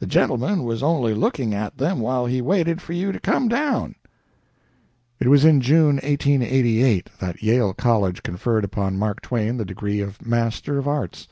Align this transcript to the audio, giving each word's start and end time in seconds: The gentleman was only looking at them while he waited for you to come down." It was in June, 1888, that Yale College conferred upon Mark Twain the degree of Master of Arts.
The 0.00 0.06
gentleman 0.06 0.64
was 0.64 0.82
only 0.82 1.14
looking 1.14 1.54
at 1.54 1.78
them 1.78 1.98
while 2.00 2.26
he 2.26 2.42
waited 2.42 2.82
for 2.82 2.92
you 2.92 3.10
to 3.10 3.18
come 3.18 3.48
down." 3.48 3.94
It 5.18 5.28
was 5.28 5.46
in 5.46 5.62
June, 5.62 5.94
1888, 5.96 7.08
that 7.20 7.42
Yale 7.42 7.72
College 7.72 8.22
conferred 8.22 8.64
upon 8.64 8.98
Mark 8.98 9.22
Twain 9.22 9.56
the 9.56 9.64
degree 9.64 10.00
of 10.00 10.26
Master 10.26 10.76
of 10.76 10.86
Arts. 10.86 11.26